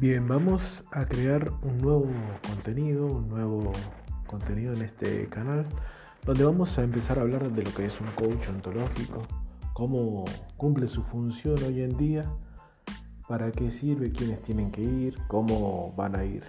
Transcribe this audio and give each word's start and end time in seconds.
Bien, 0.00 0.26
vamos 0.26 0.82
a 0.92 1.04
crear 1.04 1.52
un 1.60 1.76
nuevo 1.76 2.06
contenido, 2.48 3.04
un 3.04 3.28
nuevo 3.28 3.70
contenido 4.26 4.72
en 4.72 4.80
este 4.80 5.28
canal, 5.28 5.66
donde 6.24 6.42
vamos 6.42 6.78
a 6.78 6.84
empezar 6.84 7.18
a 7.18 7.20
hablar 7.20 7.52
de 7.52 7.62
lo 7.62 7.70
que 7.74 7.84
es 7.84 8.00
un 8.00 8.06
coach 8.12 8.48
ontológico, 8.48 9.20
cómo 9.74 10.24
cumple 10.56 10.88
su 10.88 11.02
función 11.02 11.62
hoy 11.64 11.82
en 11.82 11.98
día, 11.98 12.24
para 13.28 13.52
qué 13.52 13.70
sirve, 13.70 14.10
quiénes 14.10 14.40
tienen 14.40 14.70
que 14.70 14.80
ir, 14.80 15.18
cómo 15.28 15.92
van 15.98 16.16
a 16.16 16.24
ir. 16.24 16.44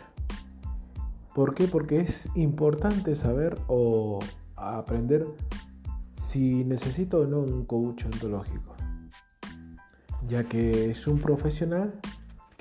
¿Por 1.35 1.53
qué? 1.53 1.67
Porque 1.67 1.99
es 1.99 2.29
importante 2.35 3.17
saber 3.17 3.57
o 3.67 4.19
aprender 4.55 5.27
si 6.13 6.63
necesito 6.63 7.19
o 7.19 7.27
no 7.27 7.41
un 7.41 7.65
coach 7.65 8.05
ontológico, 8.05 8.77
ya 10.25 10.45
que 10.45 10.91
es 10.91 11.05
un 11.05 11.19
profesional 11.19 11.99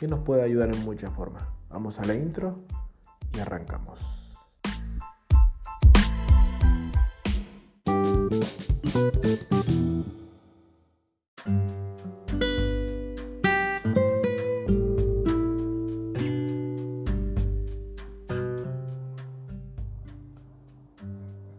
que 0.01 0.09
nos 0.09 0.21
puede 0.21 0.43
ayudar 0.43 0.75
en 0.75 0.83
muchas 0.83 1.13
formas. 1.13 1.43
Vamos 1.69 1.99
a 1.99 2.05
la 2.07 2.15
intro 2.15 2.61
y 3.35 3.39
arrancamos. 3.39 4.01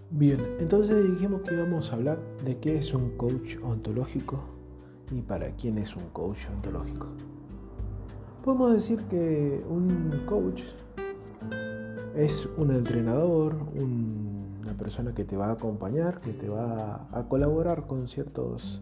Bien, 0.10 0.40
entonces 0.60 1.12
dijimos 1.12 1.44
que 1.44 1.54
íbamos 1.54 1.92
a 1.92 1.94
hablar 1.94 2.20
de 2.44 2.58
qué 2.58 2.80
es 2.80 2.92
un 2.96 3.16
coach 3.18 3.58
ontológico 3.62 4.40
y 5.12 5.22
para 5.22 5.52
quién 5.52 5.78
es 5.78 5.96
un 5.96 6.10
coach 6.10 6.40
ontológico. 6.50 7.06
Podemos 8.44 8.74
decir 8.74 9.04
que 9.04 9.64
un 9.70 10.24
coach 10.26 10.64
es 12.16 12.50
un 12.58 12.72
entrenador, 12.72 13.56
una 13.80 14.74
persona 14.74 15.14
que 15.14 15.24
te 15.24 15.38
va 15.38 15.50
a 15.50 15.52
acompañar, 15.52 16.20
que 16.22 16.34
te 16.34 16.50
va 16.50 17.08
a 17.12 17.24
colaborar 17.30 17.86
con 17.86 18.08
ciertos 18.08 18.82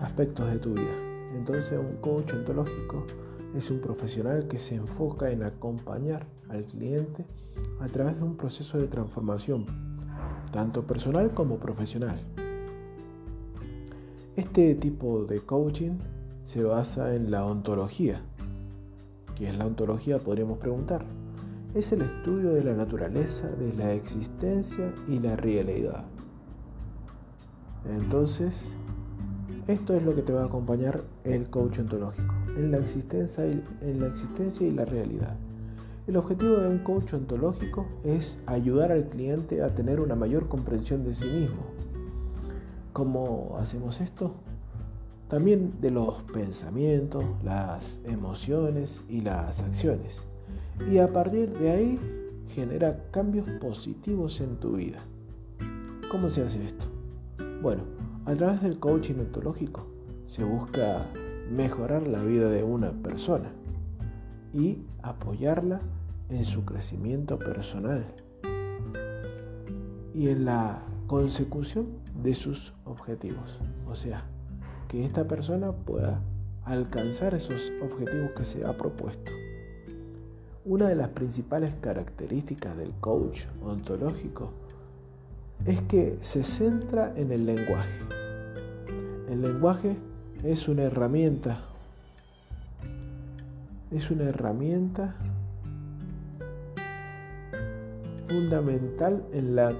aspectos 0.00 0.50
de 0.50 0.58
tu 0.58 0.74
vida. 0.74 0.94
Entonces 1.34 1.78
un 1.78 1.96
coach 2.02 2.34
ontológico 2.34 3.04
es 3.56 3.70
un 3.70 3.80
profesional 3.80 4.46
que 4.46 4.58
se 4.58 4.74
enfoca 4.74 5.30
en 5.30 5.44
acompañar 5.44 6.26
al 6.50 6.66
cliente 6.66 7.24
a 7.80 7.86
través 7.86 8.18
de 8.18 8.24
un 8.24 8.36
proceso 8.36 8.76
de 8.76 8.86
transformación 8.86 9.64
tanto 10.52 10.86
personal 10.86 11.30
como 11.30 11.56
profesional. 11.56 12.18
Este 14.36 14.74
tipo 14.74 15.24
de 15.24 15.40
coaching 15.40 15.98
se 16.44 16.62
basa 16.62 17.14
en 17.14 17.30
la 17.30 17.46
ontología. 17.46 18.22
¿Qué 19.40 19.48
es 19.48 19.56
la 19.56 19.64
ontología? 19.64 20.18
Podríamos 20.18 20.58
preguntar. 20.58 21.02
Es 21.74 21.92
el 21.92 22.02
estudio 22.02 22.52
de 22.52 22.62
la 22.62 22.74
naturaleza, 22.74 23.48
de 23.48 23.72
la 23.72 23.94
existencia 23.94 24.92
y 25.08 25.18
la 25.18 25.34
realidad. 25.34 26.04
Entonces, 27.88 28.54
esto 29.66 29.94
es 29.94 30.04
lo 30.04 30.14
que 30.14 30.20
te 30.20 30.34
va 30.34 30.42
a 30.42 30.44
acompañar 30.44 31.04
el 31.24 31.48
coach 31.48 31.78
ontológico, 31.78 32.34
en 32.54 32.70
la 32.70 32.76
existencia 32.76 33.46
y, 33.46 33.64
en 33.80 34.00
la, 34.00 34.08
existencia 34.08 34.66
y 34.66 34.72
la 34.72 34.84
realidad. 34.84 35.34
El 36.06 36.18
objetivo 36.18 36.56
de 36.56 36.68
un 36.68 36.80
coach 36.80 37.14
ontológico 37.14 37.86
es 38.04 38.36
ayudar 38.44 38.92
al 38.92 39.08
cliente 39.08 39.62
a 39.62 39.74
tener 39.74 40.00
una 40.00 40.16
mayor 40.16 40.48
comprensión 40.48 41.02
de 41.02 41.14
sí 41.14 41.24
mismo. 41.24 41.62
¿Cómo 42.92 43.56
hacemos 43.58 44.02
esto? 44.02 44.34
También 45.30 45.74
de 45.80 45.92
los 45.92 46.22
pensamientos, 46.24 47.24
las 47.44 48.00
emociones 48.04 49.00
y 49.08 49.20
las 49.20 49.62
acciones. 49.62 50.16
Y 50.90 50.98
a 50.98 51.12
partir 51.12 51.56
de 51.56 51.70
ahí 51.70 52.00
genera 52.52 53.04
cambios 53.12 53.48
positivos 53.60 54.40
en 54.40 54.56
tu 54.56 54.72
vida. 54.72 54.98
¿Cómo 56.10 56.28
se 56.30 56.42
hace 56.42 56.64
esto? 56.64 56.84
Bueno, 57.62 57.84
a 58.26 58.34
través 58.34 58.60
del 58.62 58.80
coaching 58.80 59.20
ontológico 59.20 59.86
se 60.26 60.42
busca 60.42 61.06
mejorar 61.48 62.08
la 62.08 62.24
vida 62.24 62.50
de 62.50 62.64
una 62.64 62.90
persona 62.90 63.52
y 64.52 64.78
apoyarla 65.00 65.80
en 66.28 66.44
su 66.44 66.64
crecimiento 66.64 67.38
personal 67.38 68.04
y 70.12 70.28
en 70.28 70.44
la 70.44 70.82
consecución 71.06 71.86
de 72.20 72.34
sus 72.34 72.72
objetivos. 72.84 73.60
O 73.88 73.94
sea, 73.94 74.24
que 74.90 75.06
esta 75.06 75.22
persona 75.22 75.70
pueda 75.70 76.20
alcanzar 76.64 77.32
esos 77.34 77.70
objetivos 77.80 78.32
que 78.36 78.44
se 78.44 78.66
ha 78.66 78.76
propuesto. 78.76 79.30
Una 80.64 80.88
de 80.88 80.96
las 80.96 81.10
principales 81.10 81.76
características 81.80 82.76
del 82.76 82.90
coach 83.00 83.44
ontológico 83.62 84.50
es 85.64 85.80
que 85.82 86.18
se 86.20 86.42
centra 86.42 87.12
en 87.14 87.30
el 87.30 87.46
lenguaje. 87.46 88.00
El 89.30 89.42
lenguaje 89.42 89.96
es 90.42 90.66
una 90.66 90.82
herramienta. 90.82 91.60
Es 93.92 94.10
una 94.10 94.24
herramienta 94.24 95.14
fundamental 98.28 99.22
en, 99.32 99.54
la, 99.54 99.72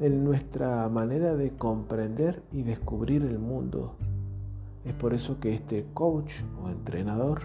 en 0.00 0.24
nuestra 0.24 0.88
manera 0.88 1.36
de 1.36 1.50
comprender 1.50 2.42
y 2.52 2.62
descubrir 2.62 3.22
el 3.22 3.38
mundo. 3.38 3.94
Es 4.86 4.94
por 4.94 5.12
eso 5.12 5.38
que 5.38 5.54
este 5.54 5.86
coach 5.92 6.32
o 6.64 6.70
entrenador 6.70 7.42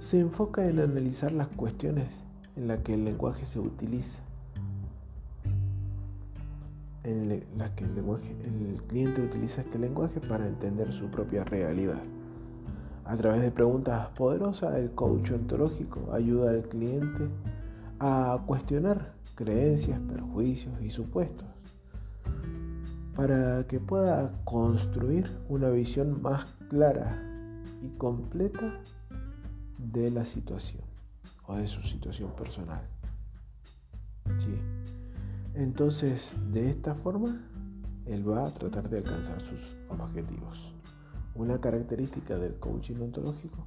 se 0.00 0.18
enfoca 0.18 0.68
en 0.68 0.80
analizar 0.80 1.30
las 1.30 1.46
cuestiones 1.48 2.08
en 2.56 2.66
las 2.66 2.80
que 2.80 2.94
el 2.94 3.04
lenguaje 3.04 3.44
se 3.44 3.60
utiliza, 3.60 4.18
en 7.04 7.44
las 7.56 7.70
que 7.70 7.84
el, 7.84 8.82
cliente 8.88 9.22
utiliza 9.22 9.60
este 9.60 9.78
lenguaje 9.78 10.20
para 10.20 10.46
entender 10.46 10.92
su 10.92 11.06
propia 11.06 11.44
realidad. 11.44 12.02
A 13.04 13.16
través 13.16 13.42
de 13.42 13.52
preguntas 13.52 14.08
poderosas, 14.16 14.74
el 14.74 14.90
coach 14.90 15.30
ontológico 15.30 16.12
ayuda 16.12 16.50
al 16.50 16.62
cliente 16.64 17.28
a 18.00 18.42
cuestionar 18.44 19.12
creencias, 19.36 20.00
perjuicios 20.00 20.74
y 20.82 20.90
supuestos, 20.90 21.46
para 23.16 23.66
que 23.66 23.80
pueda 23.80 24.30
construir 24.44 25.34
una 25.48 25.70
visión 25.70 26.20
más 26.20 26.44
clara 26.68 27.22
y 27.82 27.88
completa 27.96 28.80
de 29.78 30.10
la 30.10 30.24
situación 30.24 30.82
o 31.46 31.56
de 31.56 31.66
su 31.66 31.82
situación 31.82 32.30
personal. 32.32 32.82
¿Sí? 34.38 34.54
Entonces, 35.54 36.36
de 36.52 36.68
esta 36.68 36.94
forma, 36.94 37.40
él 38.04 38.28
va 38.28 38.46
a 38.46 38.50
tratar 38.50 38.90
de 38.90 38.98
alcanzar 38.98 39.40
sus 39.40 39.76
objetivos. 39.88 40.72
Una 41.34 41.58
característica 41.58 42.36
del 42.36 42.56
coaching 42.56 42.96
ontológico 43.00 43.66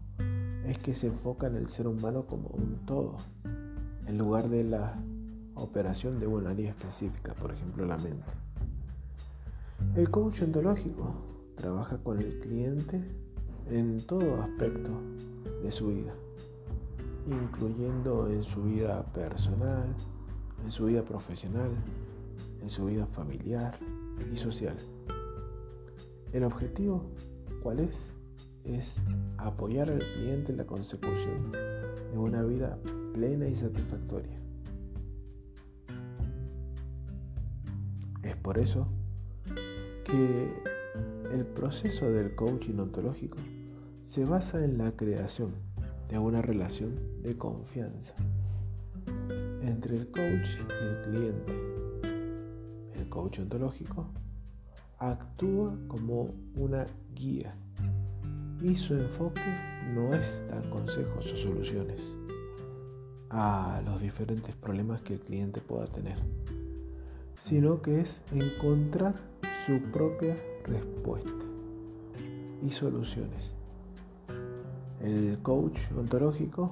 es 0.65 0.77
que 0.77 0.93
se 0.93 1.07
enfoca 1.07 1.47
en 1.47 1.55
el 1.55 1.69
ser 1.69 1.87
humano 1.87 2.25
como 2.25 2.49
un 2.49 2.85
todo, 2.85 3.17
en 4.05 4.17
lugar 4.17 4.49
de 4.49 4.63
la 4.63 4.93
operación 5.55 6.19
de 6.19 6.27
una 6.27 6.51
área 6.51 6.69
específica, 6.69 7.33
por 7.33 7.51
ejemplo 7.51 7.85
la 7.85 7.97
mente. 7.97 8.31
El 9.95 10.09
coach 10.09 10.41
ontológico 10.43 11.13
trabaja 11.55 11.97
con 11.97 12.19
el 12.19 12.39
cliente 12.39 13.01
en 13.69 13.99
todo 14.05 14.41
aspecto 14.41 14.91
de 15.63 15.71
su 15.71 15.87
vida, 15.87 16.13
incluyendo 17.27 18.29
en 18.29 18.43
su 18.43 18.63
vida 18.63 19.03
personal, 19.13 19.93
en 20.63 20.71
su 20.71 20.85
vida 20.85 21.03
profesional, 21.03 21.71
en 22.61 22.69
su 22.69 22.85
vida 22.85 23.05
familiar 23.07 23.77
y 24.33 24.37
social. 24.37 24.77
El 26.31 26.43
objetivo, 26.43 27.03
¿cuál 27.63 27.79
es? 27.79 28.13
Es 28.63 28.93
apoyar 29.37 29.89
al 29.89 29.99
cliente 29.99 30.51
en 30.51 30.57
la 30.59 30.65
consecución 30.65 31.51
de 31.51 32.17
una 32.17 32.43
vida 32.43 32.77
plena 33.13 33.47
y 33.47 33.55
satisfactoria. 33.55 34.37
Es 38.21 38.35
por 38.37 38.57
eso 38.59 38.87
que 40.09 40.51
el 41.31 41.45
proceso 41.45 42.09
del 42.11 42.33
coaching 42.35 42.79
ontológico 42.79 43.37
se 44.03 44.25
basa 44.25 44.63
en 44.63 44.77
la 44.77 44.91
creación 44.93 45.53
de 46.09 46.17
una 46.17 46.41
relación 46.41 47.21
de 47.21 47.37
confianza 47.37 48.15
entre 49.61 49.97
el 49.97 50.07
coach 50.09 50.57
y 50.57 50.83
el 50.83 51.01
cliente. 51.03 51.53
El 52.95 53.07
coach 53.09 53.39
ontológico 53.39 54.07
actúa 54.97 55.77
como 55.87 56.33
una 56.55 56.85
guía 57.13 57.55
y 58.61 58.75
su 58.75 58.95
enfoque 58.95 59.41
no 59.93 60.13
es 60.13 60.41
dar 60.49 60.67
consejos 60.69 61.31
o 61.31 61.37
soluciones 61.37 62.01
a 63.29 63.81
los 63.85 64.01
diferentes 64.01 64.55
problemas 64.55 65.01
que 65.01 65.13
el 65.13 65.19
cliente 65.19 65.61
pueda 65.61 65.85
tener 65.85 66.17
sino 67.43 67.81
que 67.81 68.01
es 68.01 68.21
encontrar 68.31 69.15
su 69.69 69.79
propia 69.91 70.35
respuesta 70.63 71.45
y 72.65 72.71
soluciones. 72.71 73.51
El 74.99 75.37
coach 75.43 75.79
ontológico 75.95 76.71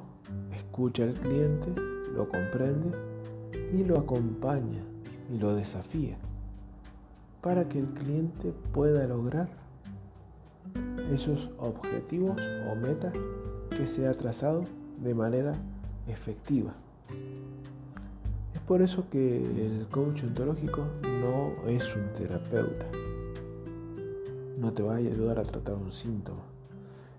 escucha 0.52 1.04
al 1.04 1.14
cliente, 1.14 1.80
lo 2.16 2.28
comprende 2.28 2.98
y 3.72 3.84
lo 3.84 4.00
acompaña 4.00 4.82
y 5.32 5.38
lo 5.38 5.54
desafía 5.54 6.18
para 7.40 7.70
que 7.70 7.78
el 7.78 7.86
cliente 7.86 8.52
pueda 8.74 9.06
lograr 9.06 9.48
esos 11.14 11.52
objetivos 11.60 12.42
o 12.72 12.76
metas 12.76 13.14
que 13.78 13.86
se 13.86 14.08
ha 14.08 14.14
trazado 14.14 14.64
de 15.04 15.14
manera 15.14 15.52
efectiva. 16.08 16.74
Por 18.68 18.82
eso 18.82 19.10
que 19.10 19.38
el 19.38 19.88
coach 19.90 20.26
ontológico 20.26 20.84
no 21.22 21.70
es 21.70 21.96
un 21.96 22.12
terapeuta. 22.14 22.86
No 24.58 24.74
te 24.74 24.84
va 24.84 24.96
a 24.96 24.98
ayudar 24.98 25.40
a 25.40 25.44
tratar 25.44 25.76
un 25.76 25.94
síntoma, 25.94 26.42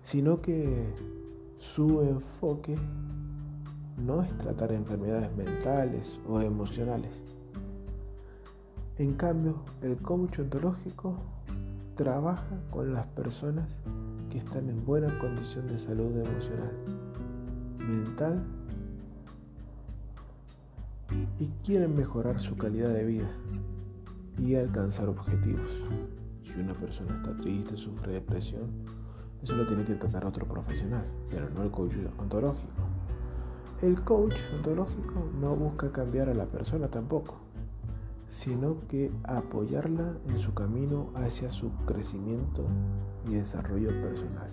sino 0.03 0.41
que 0.43 0.93
su 1.57 2.01
enfoque 2.03 2.75
no 3.97 4.21
es 4.21 4.29
tratar 4.37 4.71
enfermedades 4.73 5.35
mentales 5.35 6.19
o 6.29 6.39
emocionales. 6.39 7.15
En 8.99 9.13
cambio, 9.13 9.55
el 9.81 9.97
coach 9.97 10.37
ontológico 10.37 11.15
trabaja 11.95 12.61
con 12.69 12.93
las 12.93 13.07
personas 13.07 13.67
que 14.29 14.37
están 14.37 14.69
en 14.69 14.85
buena 14.85 15.17
condición 15.17 15.67
de 15.67 15.79
salud 15.79 16.15
emocional, 16.15 16.73
mental 17.79 18.45
y 21.39 21.47
quieren 21.65 21.95
mejorar 21.95 22.39
su 22.39 22.57
calidad 22.57 22.89
de 22.89 23.05
vida 23.05 23.29
y 24.37 24.55
alcanzar 24.55 25.07
objetivos. 25.07 25.69
Si 26.43 26.59
una 26.59 26.73
persona 26.73 27.15
está 27.15 27.35
triste, 27.37 27.77
sufre 27.77 28.13
depresión, 28.13 28.69
eso 29.41 29.55
lo 29.55 29.65
tiene 29.65 29.85
que 29.85 29.95
tratar 29.95 30.25
otro 30.25 30.45
profesional, 30.45 31.05
pero 31.29 31.49
no 31.49 31.63
el 31.63 31.71
coach 31.71 31.93
ontológico. 32.17 32.83
El 33.81 34.01
coach 34.01 34.35
ontológico 34.53 35.29
no 35.39 35.55
busca 35.55 35.91
cambiar 35.91 36.29
a 36.29 36.33
la 36.33 36.45
persona 36.45 36.89
tampoco, 36.89 37.37
sino 38.27 38.81
que 38.89 39.11
apoyarla 39.23 40.17
en 40.27 40.39
su 40.39 40.53
camino 40.53 41.09
hacia 41.15 41.51
su 41.51 41.71
crecimiento 41.85 42.65
y 43.27 43.35
desarrollo 43.35 43.89
personal. 44.01 44.49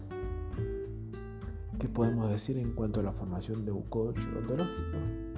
¿Qué 1.81 1.89
podemos 1.89 2.31
decir 2.31 2.57
en 2.57 2.73
cuanto 2.73 3.01
a 3.01 3.03
la 3.03 3.13
formación 3.13 3.65
de 3.65 3.73
un 3.73 3.83
coach 3.83 4.21
ontológico? 4.39 5.36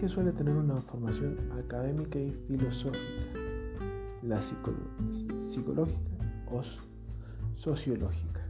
Que 0.00 0.08
suele 0.08 0.32
tener 0.32 0.54
una 0.54 0.80
formación 0.80 1.36
académica 1.58 2.18
y 2.18 2.30
filosófica, 2.48 3.04
la 4.22 4.40
psicológica 4.40 6.00
o 6.50 6.62
sociológica. 7.54 8.40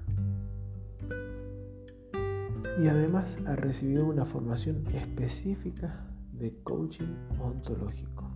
Y 2.81 2.87
además 2.87 3.37
ha 3.47 3.57
recibido 3.57 4.07
una 4.07 4.25
formación 4.25 4.85
específica 4.95 6.07
de 6.33 6.55
coaching 6.63 7.17
ontológico. 7.41 8.31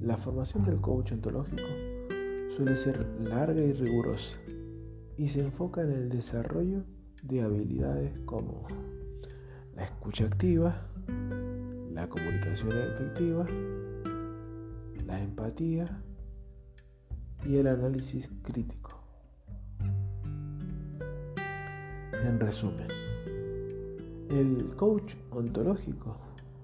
La 0.00 0.16
formación 0.16 0.64
del 0.64 0.80
coach 0.80 1.12
ontológico 1.12 1.68
suele 2.56 2.74
ser 2.74 3.06
larga 3.20 3.60
y 3.60 3.74
rigurosa 3.74 4.38
y 5.18 5.28
se 5.28 5.40
enfoca 5.40 5.82
en 5.82 5.90
el 5.90 6.08
desarrollo 6.08 6.84
de 7.22 7.42
habilidades 7.42 8.18
como 8.24 8.66
la 9.76 9.84
escucha 9.84 10.24
activa, 10.24 10.86
la 12.00 12.08
comunicación 12.08 12.72
efectiva, 12.72 13.44
la 15.04 15.20
empatía 15.20 15.84
y 17.44 17.56
el 17.56 17.66
análisis 17.66 18.30
crítico. 18.42 19.02
En 22.24 22.40
resumen, 22.40 22.88
el 24.30 24.74
coach 24.76 25.14
ontológico 25.30 26.16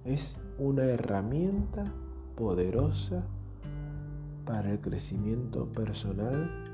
es 0.06 0.38
una 0.58 0.84
herramienta 0.84 1.84
poderosa 2.34 3.22
para 4.46 4.72
el 4.72 4.80
crecimiento 4.80 5.70
personal 5.70 6.64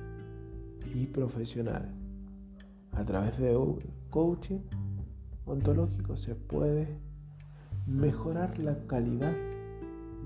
y 0.94 1.06
profesional. 1.06 1.92
A 2.92 3.04
través 3.04 3.38
de 3.38 3.56
un 3.56 3.80
coaching 4.10 4.60
ontológico 5.46 6.14
se 6.14 6.36
puede 6.36 7.11
mejorar 7.86 8.58
la 8.58 8.76
calidad 8.86 9.34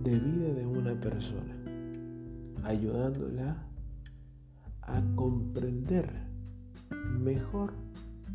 de 0.02 0.18
vida 0.18 0.52
de 0.54 0.66
una 0.66 0.98
persona, 1.00 1.56
ayudándola 2.64 3.66
a 4.82 5.02
comprender 5.14 6.10
mejor 7.18 7.72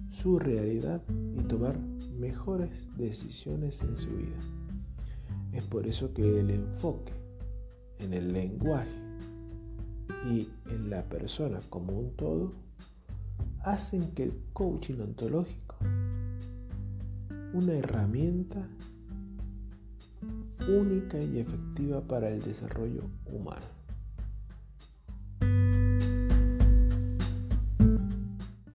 su 0.10 0.40
realidad 0.40 1.02
y 1.36 1.42
tomar 1.44 1.80
mejores 2.20 2.70
decisiones 2.98 3.82
en 3.82 3.98
su 3.98 4.10
vida. 4.10 4.38
Es 5.54 5.66
por 5.66 5.88
eso 5.88 6.14
que 6.14 6.40
el 6.40 6.50
enfoque 6.50 7.14
en 8.00 8.14
el 8.14 8.34
lenguaje 8.34 8.90
y 10.30 10.50
en 10.70 10.90
la 10.90 11.04
persona 11.04 11.60
como 11.70 11.94
un 11.98 12.16
todo 12.16 12.54
hacen 13.64 14.12
que 14.14 14.24
el 14.24 14.34
coaching 14.54 15.00
ontológico, 15.00 15.76
una 17.54 17.74
herramienta 17.74 18.68
única 20.68 21.18
y 21.18 21.40
efectiva 21.40 22.02
para 22.02 22.30
el 22.30 22.42
desarrollo 22.42 23.04
humano. 23.26 23.81